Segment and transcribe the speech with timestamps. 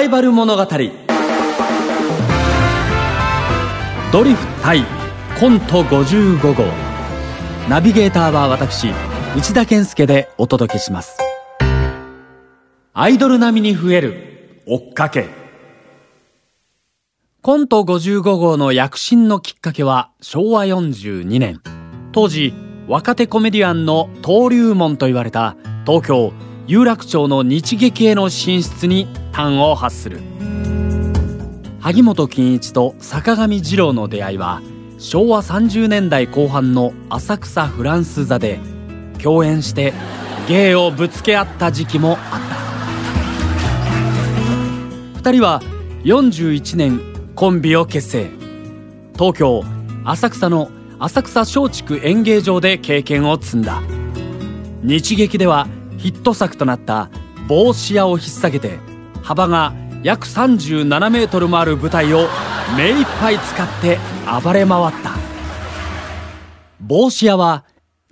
[0.00, 0.66] バイバル物語。
[4.10, 4.82] ドリフ対
[5.38, 6.64] コント55号。
[7.68, 8.94] ナビゲーターは私
[9.36, 11.18] 内田健介でお届けします。
[12.94, 15.28] アイドル並みに増える追っかけ。
[17.42, 21.60] コント55号の躍進のきっかけは昭和42年。
[22.12, 22.54] 当時
[22.88, 26.32] 若手コメディアンの登竜門と言われた東京
[26.66, 30.20] 有楽町の日劇への進出に端を発する。
[31.80, 34.60] 萩本欽一と坂上二郎の出会いは
[34.98, 38.60] 昭和30年代後半の浅草フランス座で
[39.22, 39.94] 共演して
[40.46, 42.40] 芸をぶつけ合った時期もあっ
[45.14, 45.30] た。
[45.30, 45.62] 2人は
[46.04, 47.00] 41年
[47.34, 48.30] コンビを結成。
[49.14, 49.62] 東京
[50.04, 53.80] 浅草の浅草松竹演芸場で経験を積んだ。
[54.82, 55.66] 日劇では
[55.98, 57.10] ヒット作となった
[57.48, 58.89] 帽子屋を引っ提げて
[59.22, 62.28] 幅が約37メートルもある舞台を
[62.76, 63.98] 目いっぱい使って
[64.42, 65.10] 暴れ回った。
[66.80, 67.64] 帽子屋は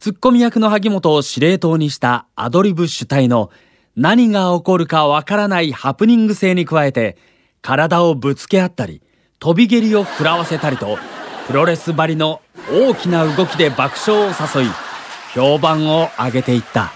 [0.00, 3.50] ツッコミ役の萩本を司令塔にしたアドリブ主体の
[3.94, 7.16] 何が起こるかわからないハプニング性に加えて
[7.62, 9.02] 体をぶつけ合ったり
[9.38, 10.98] 飛び蹴りを食らわせたりと
[11.46, 14.70] プロレス張りの大きな動きで爆笑を誘い
[15.34, 16.92] 評判を上げていった。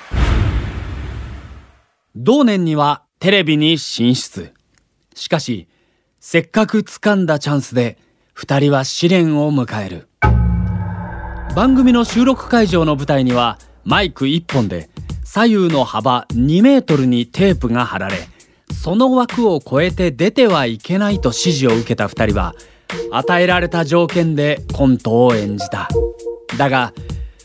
[2.16, 4.54] 同年にはテレビに進出。
[5.14, 5.68] しかし
[6.20, 7.98] せっかく掴んだチャンスで
[8.32, 10.08] 二人は試練を迎える。
[11.54, 14.88] 番組の収録会場の舞台にはマイク1本で
[15.22, 18.16] 左右の幅2メートルにテープが貼られ
[18.72, 22.54] その枠を超えて出てはいけないと指示を受けた2人は
[23.12, 25.90] 与えられた条件でコントを演じた。
[26.56, 26.94] だが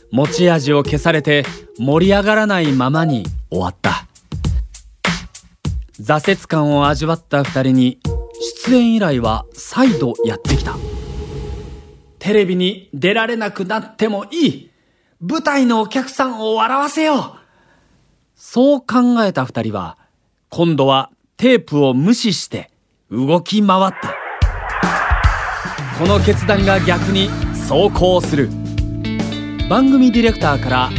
[0.10, 1.44] 持ち味を消されて
[1.78, 4.05] 盛り上がらないままに終わった。
[6.00, 8.00] 挫折感を味わった2人に
[8.66, 10.76] 出演依頼は再度やってきた
[12.20, 14.72] テレビに出られなくなってもいい
[15.22, 17.22] 舞台のお客さんを笑わせよう。
[18.36, 19.98] そう考えた2人は
[20.50, 22.72] 今度はテープを無視して
[23.10, 24.16] 動き回った。
[25.98, 27.30] この決断が逆に
[27.68, 28.50] 走行する。
[29.70, 30.90] 番組ディレクターから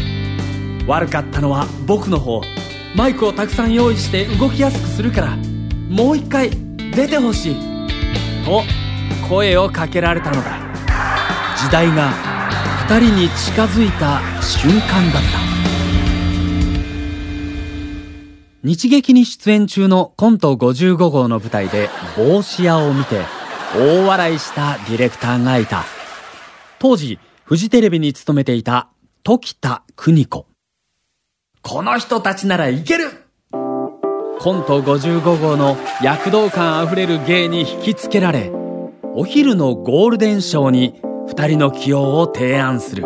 [0.86, 2.40] 悪かったのは僕の方。
[2.96, 5.36] マイクをたくさん用意して動きやすくするから
[5.90, 6.50] もう一回
[6.92, 7.56] 出てほしい。
[8.46, 8.62] と
[9.28, 10.58] 声をかけられたのだ。
[11.58, 12.10] 時代が
[12.88, 15.46] 2人に近づいた瞬間だった。
[18.62, 23.20] 日劇に出演中のコント55号の舞台で帽子屋を見て
[23.74, 25.84] 大笑いしたディレクターがいた。
[26.78, 28.88] 当時フジテレビに勤めていた
[29.22, 30.46] 時田邦子。
[31.68, 33.10] この人たちならいける。
[33.50, 38.52] コント55号の躍動感あふれる芸に引きつけられ
[39.14, 40.94] お昼のゴールデンショーに
[41.28, 43.02] 2人の起用を提案する。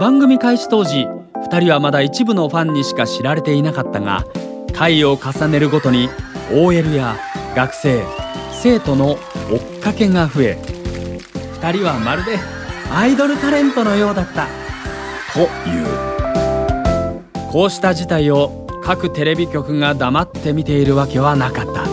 [0.00, 4.24] 番組開始当時2人はまだ一部のファンにしか知られていなかったが
[4.74, 6.08] 回を重ねるごとに
[6.52, 7.16] OL や
[7.54, 8.02] 学生
[8.52, 10.58] 生徒の追っかけが増え
[11.60, 12.38] 2人はまるで
[12.92, 14.48] アイドルタレントのようだった。
[15.32, 16.07] という
[17.50, 21.84] こうした事態を各テレビ局が黙って見ているわけはなかった。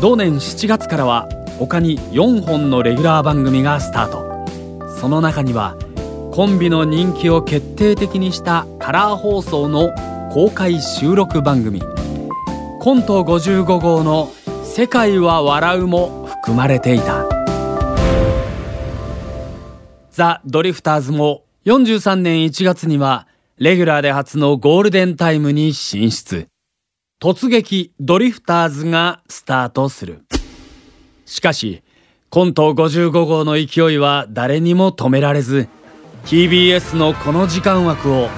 [0.00, 1.28] 同年7月からは
[1.58, 4.90] 他に4本のレギュラー番組がスタート。
[5.00, 5.76] その中には
[6.32, 9.90] コンビの人気を決定的にしたカラー放送の
[10.30, 11.82] 公開収録番組。
[12.80, 14.30] コント55号の
[14.62, 17.24] 「世界は笑う」も含まれていた。
[20.12, 23.26] ザ・ドリフターズも43年1月には
[23.60, 26.48] レギュラーで初のゴールデンタイムに進出。
[27.22, 30.24] 突撃ドリフターズがスタートする。
[31.26, 31.82] しかし
[32.30, 35.68] コント55号の勢いは誰にも止められず
[36.24, 38.30] TBS のこの時間枠を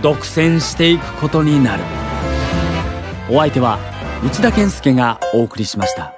[0.00, 1.82] 独占していくことになる。
[3.28, 3.80] お相手は
[4.24, 6.17] 内田健介がお送りしました。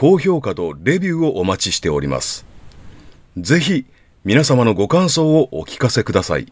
[0.00, 2.46] 高評価とレビューをお待ちしております。
[3.36, 3.84] ぜひ、
[4.22, 6.46] 皆様のご感想をお聞かせください。